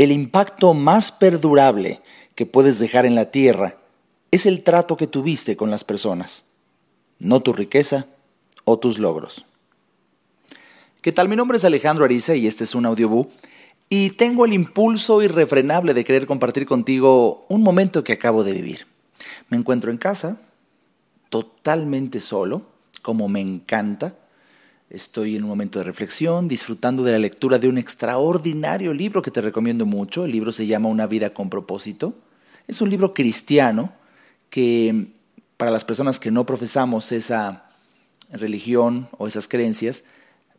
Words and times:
El 0.00 0.12
impacto 0.12 0.72
más 0.72 1.12
perdurable 1.12 2.00
que 2.34 2.46
puedes 2.46 2.78
dejar 2.78 3.04
en 3.04 3.14
la 3.14 3.30
tierra 3.30 3.76
es 4.30 4.46
el 4.46 4.62
trato 4.62 4.96
que 4.96 5.06
tuviste 5.06 5.58
con 5.58 5.70
las 5.70 5.84
personas, 5.84 6.46
no 7.18 7.42
tu 7.42 7.52
riqueza 7.52 8.06
o 8.64 8.78
tus 8.78 8.98
logros. 8.98 9.44
¿Qué 11.02 11.12
tal? 11.12 11.28
Mi 11.28 11.36
nombre 11.36 11.58
es 11.58 11.66
Alejandro 11.66 12.06
Ariza 12.06 12.34
y 12.34 12.46
este 12.46 12.64
es 12.64 12.74
un 12.74 12.86
audiobook 12.86 13.30
y 13.90 14.08
tengo 14.12 14.46
el 14.46 14.54
impulso 14.54 15.20
irrefrenable 15.20 15.92
de 15.92 16.02
querer 16.02 16.26
compartir 16.26 16.64
contigo 16.64 17.44
un 17.50 17.60
momento 17.60 18.02
que 18.02 18.14
acabo 18.14 18.42
de 18.42 18.54
vivir. 18.54 18.86
Me 19.50 19.58
encuentro 19.58 19.90
en 19.90 19.98
casa, 19.98 20.40
totalmente 21.28 22.20
solo, 22.20 22.62
como 23.02 23.28
me 23.28 23.42
encanta. 23.42 24.14
Estoy 24.90 25.36
en 25.36 25.44
un 25.44 25.48
momento 25.50 25.78
de 25.78 25.84
reflexión, 25.84 26.48
disfrutando 26.48 27.04
de 27.04 27.12
la 27.12 27.20
lectura 27.20 27.60
de 27.60 27.68
un 27.68 27.78
extraordinario 27.78 28.92
libro 28.92 29.22
que 29.22 29.30
te 29.30 29.40
recomiendo 29.40 29.86
mucho. 29.86 30.24
El 30.24 30.32
libro 30.32 30.50
se 30.50 30.66
llama 30.66 30.88
Una 30.88 31.06
vida 31.06 31.30
con 31.30 31.48
propósito. 31.48 32.12
Es 32.66 32.80
un 32.80 32.90
libro 32.90 33.14
cristiano 33.14 33.92
que 34.50 35.06
para 35.56 35.70
las 35.70 35.84
personas 35.84 36.18
que 36.18 36.32
no 36.32 36.44
profesamos 36.44 37.12
esa 37.12 37.70
religión 38.32 39.08
o 39.16 39.28
esas 39.28 39.46
creencias, 39.46 40.02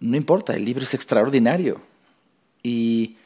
no 0.00 0.16
importa, 0.16 0.56
el 0.56 0.64
libro 0.64 0.84
es 0.84 0.94
extraordinario. 0.94 1.82
Y 2.62 3.16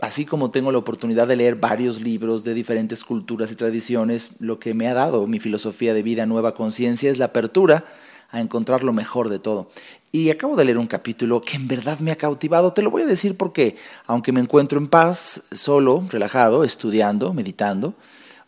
así 0.00 0.26
como 0.26 0.50
tengo 0.50 0.70
la 0.70 0.78
oportunidad 0.78 1.28
de 1.28 1.36
leer 1.36 1.56
varios 1.56 2.02
libros 2.02 2.44
de 2.44 2.52
diferentes 2.52 3.04
culturas 3.04 3.50
y 3.50 3.54
tradiciones, 3.54 4.32
lo 4.40 4.58
que 4.58 4.74
me 4.74 4.86
ha 4.86 4.92
dado 4.92 5.26
mi 5.26 5.40
filosofía 5.40 5.94
de 5.94 6.02
vida 6.02 6.26
Nueva 6.26 6.54
Conciencia 6.54 7.10
es 7.10 7.16
la 7.16 7.26
apertura 7.26 7.86
a 8.34 8.40
encontrar 8.40 8.82
lo 8.82 8.92
mejor 8.92 9.28
de 9.28 9.38
todo. 9.38 9.70
Y 10.10 10.30
acabo 10.30 10.56
de 10.56 10.64
leer 10.64 10.78
un 10.78 10.86
capítulo 10.86 11.40
que 11.40 11.56
en 11.56 11.68
verdad 11.68 12.00
me 12.00 12.10
ha 12.10 12.16
cautivado. 12.16 12.72
Te 12.72 12.82
lo 12.82 12.90
voy 12.90 13.02
a 13.02 13.06
decir 13.06 13.36
porque, 13.36 13.76
aunque 14.06 14.32
me 14.32 14.40
encuentro 14.40 14.78
en 14.78 14.88
paz, 14.88 15.44
solo, 15.52 16.04
relajado, 16.10 16.64
estudiando, 16.64 17.32
meditando, 17.32 17.94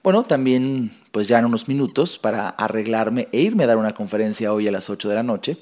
bueno, 0.03 0.25
también 0.25 0.93
pues 1.13 1.29
ya 1.29 1.39
en 1.39 1.47
unos 1.47 1.69
minutos 1.69 2.19
para 2.19 2.49
arreglarme 2.49 3.29
e 3.33 3.41
irme 3.41 3.65
a 3.65 3.69
dar 3.69 3.79
una 3.79 3.95
conferencia 3.95 4.53
hoy 4.53 4.69
a 4.69 4.73
las 4.73 4.91
8 4.91 5.09
de 5.09 5.15
la 5.15 5.23
noche. 5.23 5.57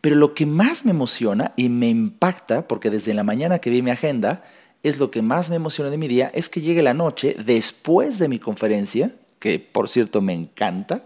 Pero 0.00 0.16
lo 0.16 0.34
que 0.34 0.46
más 0.46 0.84
me 0.84 0.90
emociona 0.90 1.52
y 1.56 1.68
me 1.68 1.88
impacta, 1.88 2.66
porque 2.66 2.90
desde 2.90 3.14
la 3.14 3.24
mañana 3.24 3.58
que 3.58 3.70
vi 3.70 3.82
mi 3.82 3.90
agenda, 3.90 4.42
es 4.82 4.98
lo 4.98 5.10
que 5.10 5.20
más 5.20 5.50
me 5.50 5.56
emociona 5.56 5.90
de 5.90 5.98
mi 5.98 6.08
día, 6.08 6.30
es 6.34 6.48
que 6.48 6.62
llegue 6.62 6.82
la 6.82 6.94
noche 6.94 7.36
después 7.44 8.18
de 8.18 8.28
mi 8.28 8.38
conferencia, 8.38 9.12
que 9.38 9.58
por 9.58 9.88
cierto 9.88 10.22
me 10.22 10.32
encanta, 10.32 11.04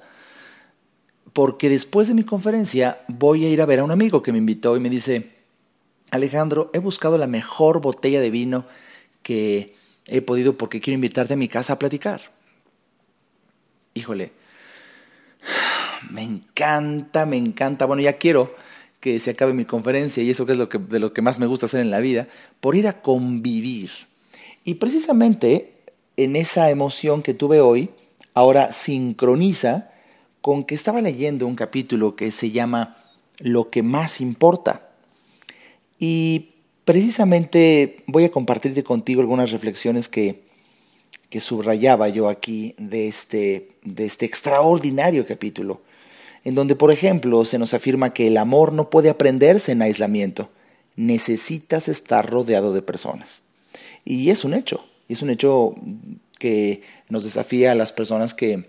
porque 1.35 1.69
después 1.69 2.09
de 2.09 2.15
mi 2.15 2.23
conferencia 2.23 3.01
voy 3.09 3.45
a 3.45 3.51
ir 3.51 3.61
a 3.61 3.67
ver 3.67 3.81
a 3.81 3.85
un 3.85 3.91
amigo 3.91 4.23
que 4.23 4.33
me 4.33 4.39
invitó 4.39 4.77
y 4.77 4.81
me 4.81 4.89
dice, 4.89 5.31
Alejandro, 6.13 6.71
he 6.73 6.79
buscado 6.79 7.19
la 7.19 7.27
mejor 7.27 7.81
botella 7.81 8.21
de 8.21 8.31
vino 8.31 8.65
que 9.23 9.75
he 10.07 10.23
podido 10.23 10.57
porque 10.57 10.81
quiero 10.81 10.95
invitarte 10.95 11.35
a 11.35 11.37
mi 11.37 11.49
casa 11.49 11.73
a 11.73 11.79
platicar. 11.79 12.21
Híjole, 13.95 14.31
me 16.09 16.23
encanta, 16.23 17.27
me 17.27 17.37
encanta. 17.37 17.87
Bueno, 17.87 18.01
ya 18.01 18.13
quiero 18.13 18.55
que 19.01 19.19
se 19.19 19.33
acabe 19.33 19.55
mi 19.55 19.65
conferencia 19.65 20.23
y 20.23 20.31
eso 20.31 20.47
que 20.47 20.53
es 20.53 20.59
lo 20.59 20.69
que, 20.69 20.79
de 20.79 21.01
lo 21.01 21.13
que 21.13 21.21
más 21.21 21.41
me 21.41 21.47
gusta 21.47 21.67
hacer 21.67 21.81
en 21.81 21.91
la 21.91 21.99
vida, 21.99 22.29
por 22.61 22.77
ir 22.77 22.87
a 22.87 23.03
convivir. 23.03 23.91
Y 24.65 24.75
precisamente 24.75 25.75
en 26.17 26.37
esa 26.37 26.71
emoción 26.71 27.23
que 27.25 27.35
tuve 27.35 27.61
hoy, 27.61 27.91
ahora 28.35 28.71
sincroniza 28.71 29.91
con 30.45 30.65
que 30.65 30.75
estaba 30.75 31.01
leyendo 31.01 31.47
un 31.47 31.57
capítulo 31.57 32.17
que 32.17 32.31
se 32.31 32.51
llama 32.51 32.99
Lo 33.39 33.71
que 33.71 33.83
más 33.83 34.21
importa. 34.21 34.91
Y 35.99 36.51
precisamente 36.85 38.05
voy 38.07 38.25
a 38.25 38.31
compartirte 38.31 38.85
contigo 38.85 39.23
algunas 39.23 39.53
reflexiones 39.53 40.11
que, 40.11 40.43
que 41.31 41.41
subrayaba 41.41 42.11
yo 42.11 42.29
aquí 42.29 42.75
de 42.77 43.09
este, 43.09 43.71
de 43.85 44.05
este 44.05 44.27
extraordinario 44.27 45.25
capítulo 45.25 45.81
en 46.45 46.55
donde, 46.55 46.77
por 46.77 46.93
ejemplo, 46.93 47.47
se 47.47 47.59
nos 47.59 47.73
afirma 47.73 48.13
que 48.13 48.27
el 48.27 48.37
amor 48.37 48.75
no 48.75 48.91
puede 48.91 49.09
aprenderse 49.09 49.73
en 49.73 49.81
aislamiento. 49.81 50.51
Necesitas 50.95 51.89
estar 51.89 52.29
rodeado 52.29 52.75
de 52.75 52.83
personas. 52.83 53.41
Y 54.05 54.29
es 54.29 54.45
un 54.45 54.53
hecho, 54.53 54.85
es 55.09 55.23
un 55.23 55.31
hecho 55.31 55.75
que 56.39 56.83
nos 57.09 57.25
desafía 57.25 57.73
a 57.73 57.75
las 57.75 57.95
personas 57.95 58.35
que, 58.35 58.67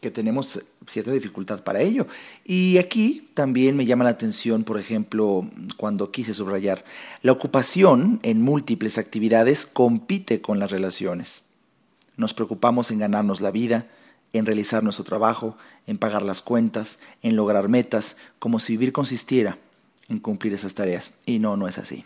que 0.00 0.10
tenemos 0.10 0.58
cierta 0.90 1.12
dificultad 1.12 1.62
para 1.62 1.80
ello. 1.80 2.06
Y 2.44 2.78
aquí 2.78 3.30
también 3.34 3.76
me 3.76 3.86
llama 3.86 4.04
la 4.04 4.10
atención, 4.10 4.64
por 4.64 4.78
ejemplo, 4.78 5.48
cuando 5.76 6.10
quise 6.10 6.34
subrayar, 6.34 6.84
la 7.22 7.32
ocupación 7.32 8.18
en 8.22 8.42
múltiples 8.42 8.98
actividades 8.98 9.66
compite 9.66 10.40
con 10.40 10.58
las 10.58 10.70
relaciones. 10.70 11.42
Nos 12.16 12.34
preocupamos 12.34 12.90
en 12.90 12.98
ganarnos 12.98 13.40
la 13.40 13.50
vida, 13.50 13.86
en 14.32 14.46
realizar 14.46 14.82
nuestro 14.82 15.04
trabajo, 15.04 15.56
en 15.86 15.96
pagar 15.96 16.22
las 16.22 16.42
cuentas, 16.42 16.98
en 17.22 17.36
lograr 17.36 17.68
metas, 17.68 18.16
como 18.38 18.58
si 18.58 18.74
vivir 18.74 18.92
consistiera 18.92 19.58
en 20.08 20.18
cumplir 20.18 20.52
esas 20.52 20.74
tareas. 20.74 21.12
Y 21.24 21.38
no, 21.38 21.56
no 21.56 21.68
es 21.68 21.78
así. 21.78 22.04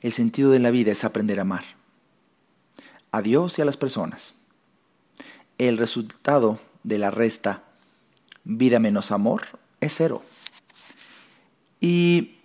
El 0.00 0.12
sentido 0.12 0.50
de 0.50 0.60
la 0.60 0.70
vida 0.70 0.92
es 0.92 1.04
aprender 1.04 1.38
a 1.40 1.42
amar. 1.42 1.64
A 3.10 3.22
Dios 3.22 3.58
y 3.58 3.62
a 3.62 3.64
las 3.64 3.76
personas. 3.76 4.34
El 5.58 5.78
resultado 5.78 6.58
de 6.84 6.98
la 6.98 7.10
resta 7.10 7.64
vida 8.44 8.78
menos 8.78 9.10
amor 9.10 9.42
es 9.80 9.94
cero. 9.96 10.22
Y, 11.80 12.36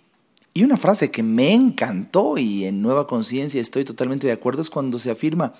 y 0.52 0.64
una 0.64 0.76
frase 0.76 1.10
que 1.10 1.22
me 1.22 1.52
encantó 1.54 2.38
y 2.38 2.64
en 2.64 2.82
Nueva 2.82 3.06
Conciencia 3.06 3.60
estoy 3.60 3.84
totalmente 3.84 4.26
de 4.26 4.32
acuerdo 4.32 4.62
es 4.62 4.70
cuando 4.70 4.98
se 4.98 5.10
afirma 5.10 5.54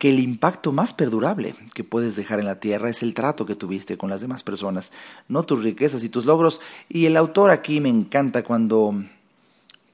que 0.00 0.08
el 0.08 0.18
impacto 0.18 0.72
más 0.72 0.94
perdurable 0.94 1.54
que 1.74 1.84
puedes 1.84 2.16
dejar 2.16 2.40
en 2.40 2.46
la 2.46 2.58
tierra 2.58 2.88
es 2.88 3.02
el 3.02 3.12
trato 3.12 3.44
que 3.44 3.54
tuviste 3.54 3.98
con 3.98 4.08
las 4.08 4.22
demás 4.22 4.42
personas, 4.42 4.92
no 5.28 5.42
tus 5.42 5.62
riquezas 5.62 6.02
y 6.04 6.08
tus 6.08 6.24
logros. 6.24 6.62
Y 6.88 7.04
el 7.04 7.18
autor 7.18 7.50
aquí 7.50 7.82
me 7.82 7.90
encanta 7.90 8.42
cuando, 8.42 8.94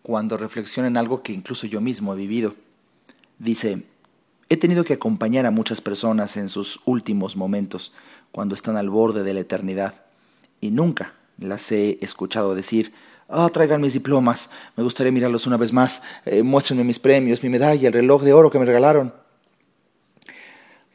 cuando 0.02 0.36
reflexiona 0.36 0.86
en 0.86 0.96
algo 0.96 1.24
que 1.24 1.32
incluso 1.32 1.66
yo 1.66 1.80
mismo 1.80 2.14
he 2.14 2.16
vivido. 2.16 2.54
Dice, 3.40 3.82
he 4.48 4.56
tenido 4.56 4.84
que 4.84 4.94
acompañar 4.94 5.46
a 5.46 5.50
muchas 5.50 5.80
personas 5.80 6.36
en 6.36 6.48
sus 6.48 6.80
últimos 6.84 7.36
momentos, 7.36 7.92
cuando 8.32 8.54
están 8.54 8.76
al 8.76 8.90
borde 8.90 9.22
de 9.22 9.34
la 9.34 9.40
eternidad, 9.40 10.04
y 10.60 10.70
nunca 10.70 11.14
las 11.38 11.70
he 11.72 11.98
escuchado 12.02 12.54
decir, 12.54 12.92
Ah, 13.28 13.48
traigan 13.52 13.80
mis 13.80 13.92
diplomas, 13.92 14.50
me 14.76 14.84
gustaría 14.84 15.10
mirarlos 15.10 15.48
una 15.48 15.56
vez 15.56 15.72
más, 15.72 16.02
eh, 16.26 16.44
muéstrenme 16.44 16.84
mis 16.84 17.00
premios, 17.00 17.42
mi 17.42 17.48
medalla, 17.48 17.88
el 17.88 17.92
reloj 17.92 18.22
de 18.22 18.32
oro 18.32 18.50
que 18.50 18.60
me 18.60 18.64
regalaron. 18.64 19.12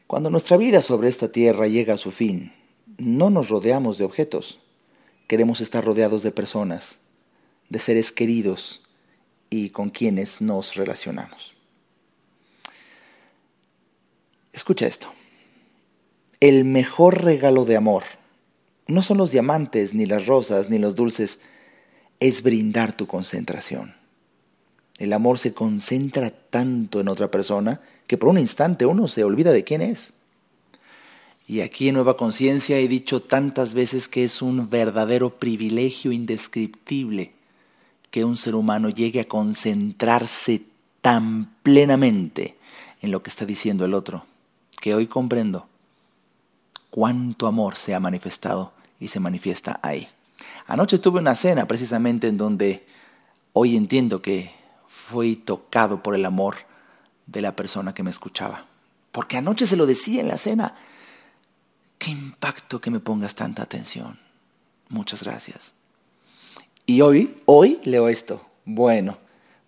Cuando 0.06 0.30
nuestra 0.30 0.56
vida 0.56 0.80
sobre 0.80 1.08
esta 1.08 1.28
tierra 1.28 1.66
llega 1.66 1.94
a 1.94 1.98
su 1.98 2.10
fin, 2.10 2.52
no 2.96 3.28
nos 3.28 3.50
rodeamos 3.50 3.98
de 3.98 4.04
objetos. 4.04 4.60
Queremos 5.26 5.60
estar 5.60 5.84
rodeados 5.84 6.22
de 6.22 6.32
personas, 6.32 7.00
de 7.68 7.78
seres 7.78 8.12
queridos 8.12 8.82
y 9.50 9.70
con 9.70 9.90
quienes 9.90 10.40
nos 10.40 10.74
relacionamos. 10.74 11.54
Escucha 14.52 14.86
esto. 14.86 15.08
El 16.40 16.64
mejor 16.64 17.24
regalo 17.24 17.64
de 17.64 17.76
amor 17.76 18.04
no 18.86 19.02
son 19.02 19.18
los 19.18 19.30
diamantes, 19.30 19.94
ni 19.94 20.06
las 20.06 20.26
rosas, 20.26 20.68
ni 20.68 20.78
los 20.78 20.96
dulces, 20.96 21.40
es 22.20 22.42
brindar 22.42 22.96
tu 22.96 23.06
concentración. 23.06 23.94
El 24.98 25.12
amor 25.12 25.38
se 25.38 25.54
concentra 25.54 26.30
tanto 26.30 27.00
en 27.00 27.08
otra 27.08 27.30
persona 27.30 27.80
que 28.06 28.18
por 28.18 28.28
un 28.28 28.38
instante 28.38 28.86
uno 28.86 29.08
se 29.08 29.24
olvida 29.24 29.52
de 29.52 29.64
quién 29.64 29.80
es. 29.80 30.12
Y 31.46 31.60
aquí 31.60 31.88
en 31.88 31.94
Nueva 31.94 32.16
Conciencia 32.16 32.78
he 32.78 32.86
dicho 32.86 33.20
tantas 33.20 33.74
veces 33.74 34.06
que 34.08 34.24
es 34.24 34.42
un 34.42 34.68
verdadero 34.70 35.38
privilegio 35.38 36.12
indescriptible 36.12 37.32
que 38.10 38.24
un 38.24 38.36
ser 38.36 38.54
humano 38.54 38.90
llegue 38.90 39.20
a 39.20 39.24
concentrarse 39.24 40.62
tan 41.00 41.52
plenamente 41.62 42.56
en 43.00 43.10
lo 43.10 43.22
que 43.22 43.30
está 43.30 43.44
diciendo 43.44 43.84
el 43.84 43.94
otro, 43.94 44.26
que 44.82 44.96
hoy 44.96 45.06
comprendo 45.06 45.68
cuánto 46.90 47.46
amor 47.46 47.76
se 47.76 47.94
ha 47.94 48.00
manifestado 48.00 48.72
y 48.98 49.08
se 49.08 49.20
manifiesta 49.20 49.78
ahí. 49.80 50.08
Anoche 50.66 50.98
tuve 50.98 51.20
una 51.20 51.36
cena 51.36 51.68
precisamente 51.68 52.26
en 52.26 52.36
donde 52.36 52.84
hoy 53.52 53.76
entiendo 53.76 54.20
que 54.22 54.50
fui 54.88 55.36
tocado 55.36 56.02
por 56.02 56.16
el 56.16 56.24
amor 56.24 56.56
de 57.26 57.42
la 57.42 57.54
persona 57.54 57.94
que 57.94 58.02
me 58.02 58.10
escuchaba. 58.10 58.66
Porque 59.12 59.36
anoche 59.36 59.66
se 59.66 59.76
lo 59.76 59.86
decía 59.86 60.20
en 60.20 60.26
la 60.26 60.36
cena. 60.36 60.74
Qué 61.98 62.10
impacto 62.10 62.80
que 62.80 62.90
me 62.90 62.98
pongas 62.98 63.36
tanta 63.36 63.62
atención. 63.62 64.18
Muchas 64.88 65.22
gracias. 65.22 65.76
Y 66.86 67.02
hoy, 67.02 67.40
hoy 67.46 67.78
leo 67.84 68.08
esto. 68.08 68.44
Bueno, 68.64 69.16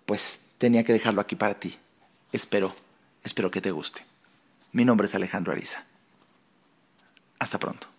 pues 0.06 0.46
tenía 0.58 0.82
que 0.82 0.92
dejarlo 0.92 1.20
aquí 1.20 1.36
para 1.36 1.60
ti. 1.60 1.76
Espero, 2.32 2.74
espero 3.22 3.52
que 3.52 3.60
te 3.60 3.70
guste. 3.70 4.04
Mi 4.74 4.84
nombre 4.84 5.06
es 5.06 5.14
Alejandro 5.14 5.52
Ariza. 5.52 5.84
Hasta 7.38 7.60
pronto. 7.60 7.93